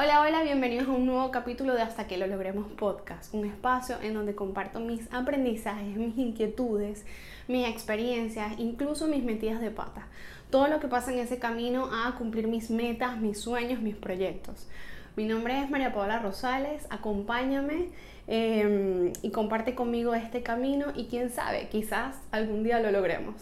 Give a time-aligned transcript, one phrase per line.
[0.00, 3.96] Hola, hola, bienvenidos a un nuevo capítulo de Hasta que lo logremos podcast, un espacio
[4.00, 7.04] en donde comparto mis aprendizajes, mis inquietudes,
[7.48, 10.06] mis experiencias, incluso mis metidas de pata,
[10.50, 14.68] todo lo que pasa en ese camino a cumplir mis metas, mis sueños, mis proyectos.
[15.16, 17.88] Mi nombre es María Paola Rosales, acompáñame
[18.28, 23.34] em, y comparte conmigo este camino y quién sabe, quizás algún día lo logremos.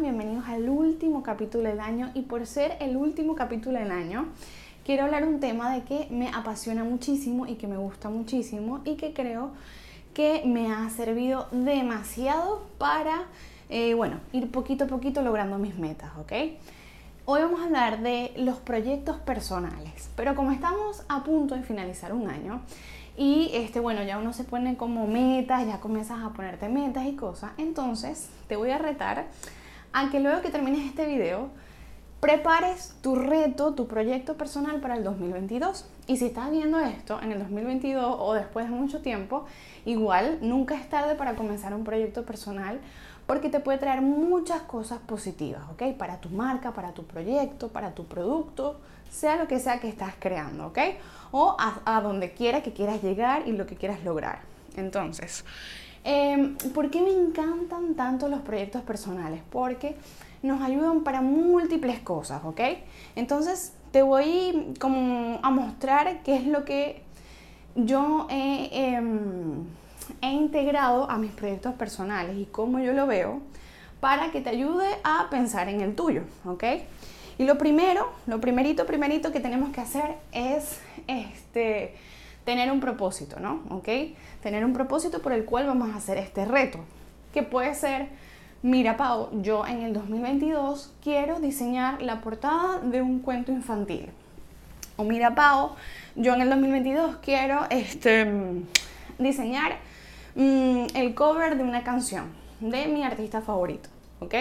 [0.00, 4.28] Bienvenidos al último capítulo del año y por ser el último capítulo del año,
[4.88, 8.94] quiero hablar un tema de que me apasiona muchísimo y que me gusta muchísimo y
[8.94, 9.50] que creo
[10.14, 13.24] que me ha servido demasiado para,
[13.68, 16.32] eh, bueno, ir poquito a poquito logrando mis metas, ¿ok?
[17.26, 22.14] Hoy vamos a hablar de los proyectos personales, pero como estamos a punto de finalizar
[22.14, 22.62] un año
[23.14, 27.12] y este, bueno, ya uno se pone como metas, ya comienzas a ponerte metas y
[27.12, 29.26] cosas, entonces te voy a retar
[29.92, 31.50] a que luego que termines este video,
[32.20, 35.86] prepares tu reto, tu proyecto personal para el 2022.
[36.06, 39.46] Y si estás viendo esto en el 2022 o después de mucho tiempo,
[39.84, 42.80] igual nunca es tarde para comenzar un proyecto personal
[43.28, 45.94] porque te puede traer muchas cosas positivas, ¿ok?
[45.98, 50.14] Para tu marca, para tu proyecto, para tu producto, sea lo que sea que estás
[50.18, 50.78] creando, ¿ok?
[51.30, 54.40] O a, donde quiera que quieras llegar y lo que quieras lograr.
[54.76, 55.44] Entonces,
[56.04, 59.40] eh, ¿por qué me encantan tanto los proyectos personales?
[59.50, 59.96] Porque
[60.42, 62.60] nos ayudan para múltiples cosas, ¿ok?
[63.16, 67.02] Entonces te voy como a mostrar qué es lo que
[67.74, 69.64] yo em,
[70.20, 73.40] he, integrado a mis proyectos personales y cómo yo lo veo
[74.00, 76.64] para que te ayude a pensar en el tuyo, ¿ok?
[77.38, 81.94] Y lo primero, lo primerito, primerito que tenemos que hacer es este,
[82.48, 83.60] tener un propósito, ¿no?
[83.68, 83.88] ¿Ok?
[84.42, 86.78] Tener un propósito por el cual vamos a hacer este reto,
[87.34, 88.08] que puede ser
[88.62, 94.08] Mira, Pau, yo en el 2022 quiero diseñar la portada de un cuento infantil.
[94.96, 95.72] O mira, Pau,
[96.16, 98.26] yo en el 2022 quiero este,
[99.18, 99.76] diseñar
[100.34, 104.34] mm, el cover de una canción de mi artista favorito, ¿ok?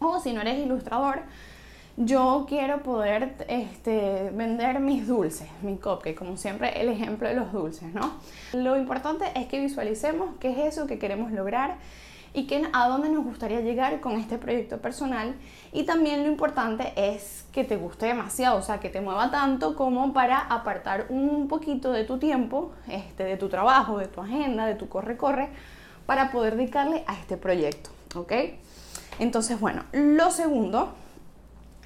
[0.00, 1.20] O si no eres ilustrador,
[2.00, 7.52] yo quiero poder este, vender mis dulces, mi cupcake, como siempre el ejemplo de los
[7.52, 8.12] dulces, ¿no?
[8.52, 11.78] Lo importante es que visualicemos qué es eso que queremos lograr
[12.34, 15.34] y que, a dónde nos gustaría llegar con este proyecto personal.
[15.72, 19.74] Y también lo importante es que te guste demasiado, o sea, que te mueva tanto
[19.74, 24.66] como para apartar un poquito de tu tiempo, este, de tu trabajo, de tu agenda,
[24.66, 25.48] de tu corre-corre,
[26.06, 28.32] para poder dedicarle a este proyecto, ¿ok?
[29.18, 30.94] Entonces, bueno, lo segundo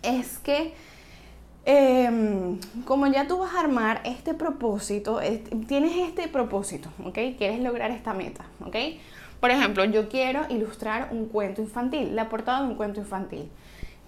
[0.03, 0.75] es que
[1.65, 5.21] em, como ya tú vas a armar este propósito,
[5.69, 7.19] tienes este propósito, ¿ok?
[7.39, 8.77] Quieres lograr esta meta, ¿ok?
[9.41, 13.51] Por ejemplo, yo quiero ilustrar un cuento infantil, la portada de un cuento infantil.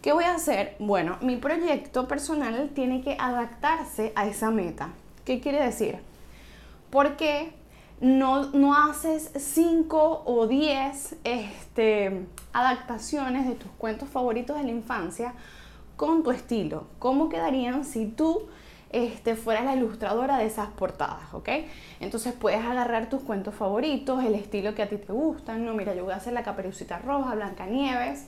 [0.01, 0.77] ¿Qué voy a hacer?
[0.79, 4.91] Bueno, mi proyecto personal tiene que adaptarse a esa meta.
[5.25, 5.99] ¿Qué quiere decir?
[6.91, 7.55] Porque
[8.01, 15.35] no, no haces 5 o 10 este, adaptaciones de tus cuentos favoritos de la infancia
[15.97, 16.87] con tu estilo.
[16.99, 18.49] ¿Cómo quedarían si tú
[18.95, 21.49] este, fueras la ilustradora de esas portadas, ¿ok?
[21.99, 25.95] Entonces puedes agarrar tus cuentos favoritos, el estilo que a ti te gustan, no, mira,
[25.97, 28.27] yo voy a hacer la caperucita roja, Blancanieves,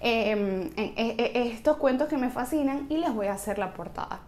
[0.00, 4.20] eh, estos cuentos que me fascinan y les voy a hacer la portada.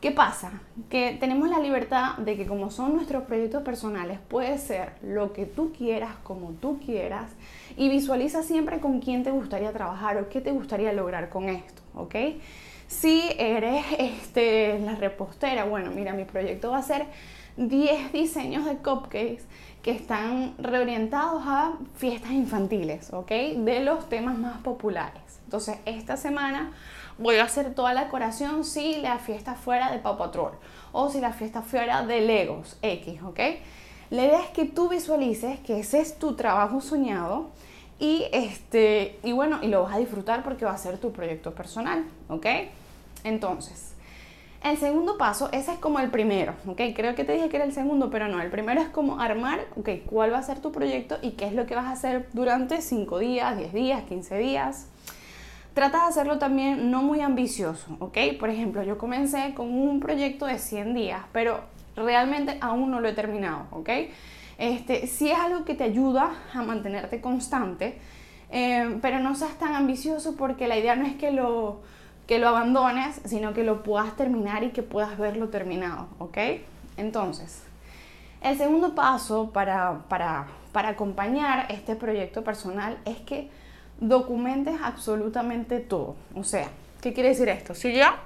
[0.00, 0.60] ¿Qué pasa?
[0.90, 5.46] Que tenemos la libertad de que como son nuestros proyectos personales, puede ser lo que
[5.46, 7.30] tú quieras, como tú quieras,
[7.78, 11.80] y visualiza siempre con quién te gustaría trabajar o qué te gustaría lograr con esto,
[11.94, 12.14] ¿ok?
[12.88, 17.06] Si eres este, la repostera, bueno, mira, mi proyecto va a ser
[17.56, 19.44] 10 diseños de cupcakes
[19.82, 23.30] que están reorientados a fiestas infantiles, ¿ok?
[23.30, 25.22] De los temas más populares.
[25.44, 26.72] Entonces, esta semana
[27.18, 30.52] voy a hacer toda la decoración si la fiesta fuera de Paw Patrol
[30.92, 33.40] o si la fiesta fuera de Legos X, ¿ok?
[34.10, 37.50] La idea es que tú visualices que ese es tu trabajo soñado
[37.98, 41.54] y, este, y bueno, y lo vas a disfrutar porque va a ser tu proyecto
[41.54, 42.46] personal, ¿ok?
[43.24, 43.94] Entonces,
[44.62, 46.80] el segundo paso, ese es como el primero, ¿ok?
[46.94, 49.60] Creo que te dije que era el segundo, pero no, el primero es como armar,
[49.76, 49.88] ¿ok?
[50.06, 52.82] ¿Cuál va a ser tu proyecto y qué es lo que vas a hacer durante
[52.82, 54.88] 5 días, 10 días, 15 días?
[55.76, 58.16] Trata de hacerlo también no muy ambicioso, ¿ok?
[58.40, 61.60] Por ejemplo, yo comencé con un proyecto de 100 días, pero
[61.94, 63.90] realmente aún no lo he terminado, ¿ok?
[64.56, 67.98] Este, sí es algo que te ayuda a mantenerte constante,
[68.48, 71.82] eh, pero no seas tan ambicioso porque la idea no es que lo,
[72.26, 76.38] que lo abandones, sino que lo puedas terminar y que puedas verlo terminado, ¿ok?
[76.96, 77.64] Entonces,
[78.40, 83.50] el segundo paso para, para, para acompañar este proyecto personal es que
[84.00, 86.16] documentes absolutamente todo.
[86.34, 86.68] O sea,
[87.00, 87.74] ¿qué quiere decir esto?
[87.74, 88.20] Si ya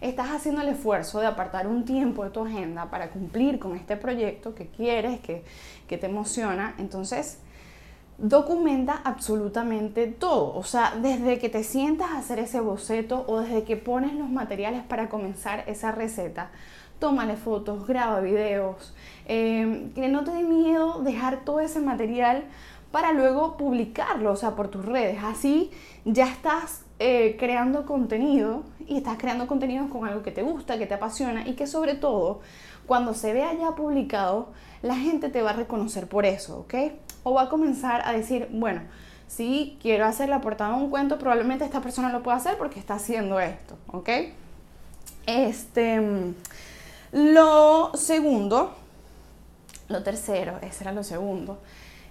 [0.00, 3.96] estás haciendo el esfuerzo de apartar un tiempo de tu agenda para cumplir con este
[3.96, 5.44] proyecto que quieres, que,
[5.86, 7.38] que te emociona, entonces
[8.18, 10.54] documenta absolutamente todo.
[10.56, 14.28] O sea, desde que te sientas a hacer ese boceto o desde que pones los
[14.28, 16.50] materiales para comenzar esa receta,
[16.98, 18.94] tómale fotos, graba videos,
[19.26, 22.44] eh, que no te dé miedo dejar todo ese material
[22.92, 25.18] para luego publicarlo, o sea, por tus redes.
[25.24, 25.70] Así
[26.04, 30.86] ya estás eh, creando contenido y estás creando contenido con algo que te gusta, que
[30.86, 32.40] te apasiona y que sobre todo,
[32.86, 34.52] cuando se vea ya publicado,
[34.82, 36.74] la gente te va a reconocer por eso, ¿ok?
[37.24, 38.82] O va a comenzar a decir, bueno,
[39.26, 42.78] si quiero hacer la portada de un cuento, probablemente esta persona lo pueda hacer porque
[42.78, 44.08] está haciendo esto, ¿ok?
[45.26, 46.00] Este,
[47.12, 48.74] lo segundo,
[49.88, 51.58] lo tercero, ese era lo segundo,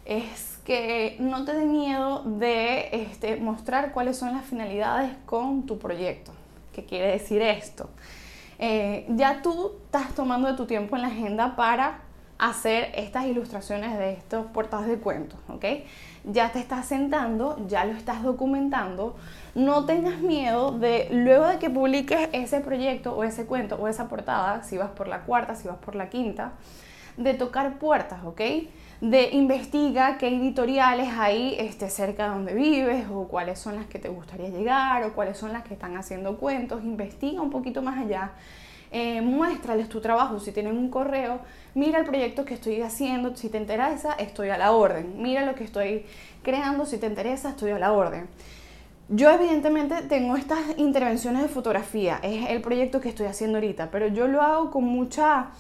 [0.06, 5.80] es que no te dé miedo de este, mostrar cuáles son las finalidades con tu
[5.80, 6.32] proyecto.
[6.74, 7.90] ¿Qué quiere decir esto?
[8.60, 12.02] Eh, ya tú estás tomando de tu tiempo en la agenda para
[12.38, 15.66] hacer estas ilustraciones de estos portadas de cuentos, ¿ok?
[16.24, 19.16] Ya te estás sentando, ya lo estás documentando.
[19.54, 24.08] No tengas miedo de, luego de que publiques ese proyecto o ese cuento o esa
[24.08, 26.54] portada, si vas por la cuarta, si vas por la quinta,
[27.18, 28.42] de tocar puertas, ¿ok?
[29.02, 34.00] De investiga qué editoriales hay este, cerca de donde vives o cuáles son las que
[34.00, 36.84] te gustaría llegar o cuáles son las que están haciendo cuentos.
[36.84, 38.32] Investiga un poquito más allá
[38.94, 41.40] eh, muéstrales tu trabajo, si tienen un correo,
[41.76, 45.56] mira el proyecto que estoy haciendo, si te interesa, estoy a la orden, mira lo
[45.56, 46.06] que estoy
[46.44, 48.28] creando, si te interesa, estoy a la orden.
[49.08, 54.08] Yo evidentemente tengo estas intervenciones de fotografía, es el proyecto que estoy haciendo ahorita, pero
[54.08, 55.52] yo lo hago con mucha,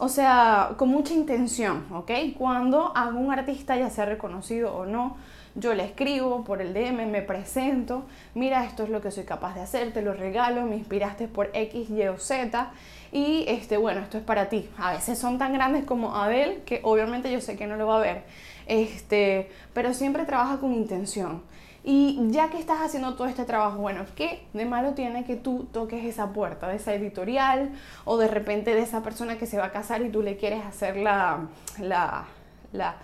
[0.00, 2.10] o sea, con mucha intención, ¿ok?
[2.38, 5.18] Cuando un artista, ya sea reconocido o no,
[5.54, 8.04] yo le escribo por el DM, me presento,
[8.34, 11.50] mira, esto es lo que soy capaz de hacer, te lo regalo, me inspiraste por
[11.52, 12.70] X, Y o Z
[13.12, 14.70] y este, bueno, esto es para ti.
[14.78, 17.98] A veces son tan grandes como Abel, que obviamente yo sé que no lo va
[17.98, 18.22] a ver,
[18.66, 21.42] este, pero siempre trabaja con intención.
[21.82, 25.66] Y ya que estás haciendo todo este trabajo, bueno, ¿qué de malo tiene que tú
[25.72, 27.70] toques esa puerta de esa editorial
[28.04, 30.64] o de repente de esa persona que se va a casar y tú le quieres
[30.64, 31.48] hacer la,
[31.78, 32.26] la,
[32.72, 32.96] la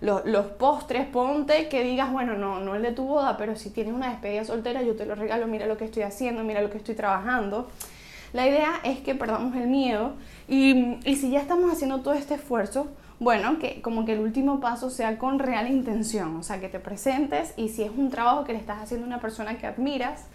[0.00, 3.94] los, postres, ponte que digas, bueno, no, no el de tu boda, pero si tienes
[3.94, 6.78] una despedida soltera, yo te lo regalo, mira lo que estoy haciendo, mira lo que
[6.78, 7.68] estoy trabajando.
[8.32, 10.12] La idea es que perdamos el miedo
[10.46, 12.88] y, y si ya estamos haciendo todo este esfuerzo,
[13.20, 16.78] bueno, que como que el último paso sea con real intención, o sea, que te
[16.78, 20.26] presentes y si es un trabajo que le estás haciendo a una persona que admiras,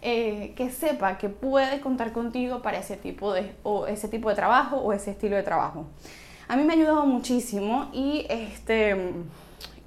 [0.00, 4.36] eh, que sepa que puede contar contigo para ese tipo de, o ese tipo de
[4.36, 5.86] trabajo o ese estilo de trabajo.
[6.46, 9.12] A mí me ha ayudado muchísimo y, este,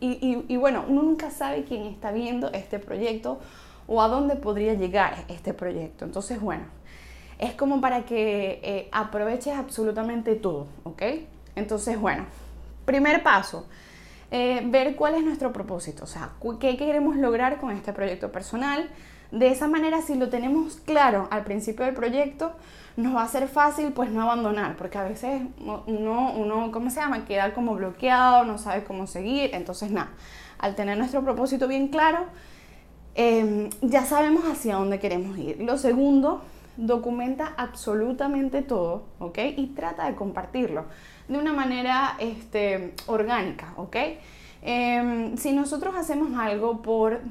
[0.01, 3.39] y, bueno, uno nunca sabe quién está viendo este proyecto
[3.87, 6.03] o a dónde podría llegar este proyecto.
[6.03, 6.65] Entonces, bueno,
[7.39, 11.03] es como para que eh, aproveches absolutamente todo, ¿ok?
[11.55, 12.25] Entonces, bueno,
[12.85, 13.67] primer paso,
[14.31, 18.89] eh, ver cuál es nuestro propósito, o sea, qué queremos lograr con este proyecto personal.
[19.31, 22.53] De esa manera, si lo tenemos claro al principio del proyecto,
[22.97, 26.99] nos va a ser fácil pues no abandonar, porque a veces uno, uno, ¿cómo se
[26.99, 27.25] llama?
[27.25, 30.11] Queda como bloqueado, no sabe cómo seguir, entonces nada,
[30.59, 32.25] al tener nuestro propósito bien claro,
[33.15, 35.61] em, ya sabemos hacia dónde queremos ir.
[35.61, 36.41] Lo segundo,
[36.77, 39.37] documenta absolutamente todo, ¿ok?
[39.57, 40.85] Y trata de compartirlo
[41.31, 43.95] de una manera este, orgánica, ¿ok?
[44.61, 47.21] Em, si nosotros hacemos algo por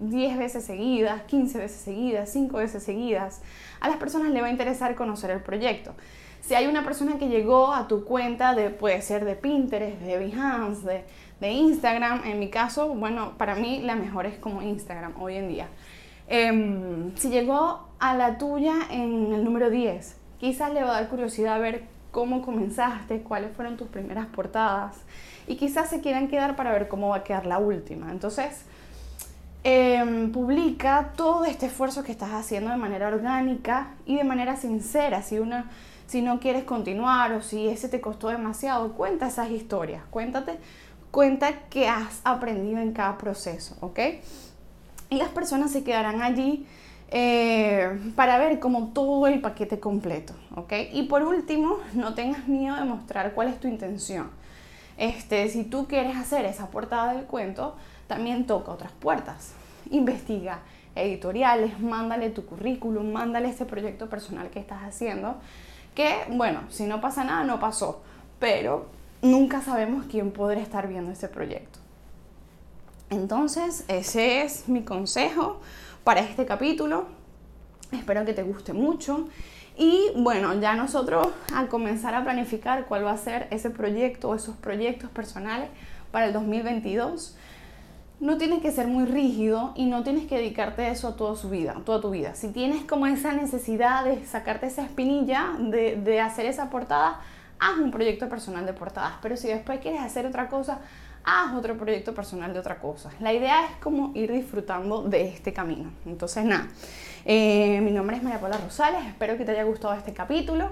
[0.00, 3.42] 10 veces seguidas, 15 veces seguidas, 5 veces seguidas,
[3.80, 5.92] a las personas le va a interesar conocer el proyecto.
[6.40, 10.18] Si hay una persona que llegó a tu cuenta, de, puede ser de Pinterest, de
[10.18, 11.04] Behance,
[11.40, 15.48] de, Instagram, en mi caso, bueno, para mí la mejor es como Instagram hoy en
[15.48, 15.68] día.
[16.26, 21.10] Em, si llegó a la tuya en el número 10, quizás le va a dar
[21.10, 24.96] curiosidad ver cómo comenzaste, cuáles fueron tus primeras portadas
[25.46, 28.10] y quizás se quieran quedar para ver cómo va a quedar la última.
[28.10, 28.64] Entonces,
[29.64, 35.22] Em, publica todo este esfuerzo que estás haciendo de manera orgánica y de manera sincera.
[35.22, 35.70] Si, una,
[36.06, 40.02] si no quieres continuar o si ese te costó demasiado, cuenta esas historias.
[40.10, 40.58] Cuéntate,
[41.10, 43.98] cuenta qué has aprendido en cada proceso, ¿ok?
[45.10, 46.66] Y las personas se quedarán allí
[47.10, 50.72] eh, para ver como todo el paquete completo, ¿ok?
[50.92, 54.30] Y por último, no tengas miedo de mostrar cuál es tu intención.
[54.96, 57.76] Este, si tú quieres hacer esa portada del cuento,
[58.08, 59.52] también toca otras puertas.
[59.90, 60.60] Investiga
[60.94, 65.36] editoriales, mándale tu currículum, mándale ese proyecto personal que estás haciendo,
[65.94, 68.02] que bueno, si no pasa nada, no pasó,
[68.38, 68.86] pero
[69.22, 71.78] nunca sabemos quién podría estar viendo ese proyecto.
[73.10, 75.60] Entonces, ese es mi consejo
[76.08, 77.04] para este capítulo.
[77.92, 79.28] Espero que te guste mucho.
[79.76, 84.34] Y bueno, ya nosotros al comenzar a planificar cuál va a ser ese proyecto o
[84.34, 85.68] esos proyectos personales
[86.10, 87.36] para el 2022,
[88.20, 91.36] no tienes que ser muy rígido y no tienes que dedicarte a eso a toda
[91.36, 92.34] su vida, toda tu vida.
[92.34, 97.20] Si tienes como esa necesidad de sacarte esa espinilla, de, de hacer esa portada,
[97.58, 99.14] haz un proyecto personal de portadas.
[99.22, 100.80] Pero si después quieres hacer otra cosa,
[101.24, 103.10] haz otro proyecto personal de otra cosa.
[103.20, 105.90] La idea es como ir disfrutando de este camino.
[106.06, 106.68] Entonces, nada,
[107.24, 110.70] eh, mi nombre es María Paula Rosales, espero que te haya gustado este capítulo.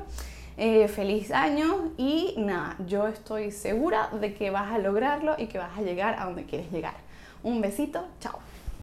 [0.58, 5.58] Eh, feliz año y nada, yo estoy segura de que vas a lograrlo y que
[5.58, 6.94] vas a llegar a donde quieres llegar.
[7.42, 8.38] Un besito, chao.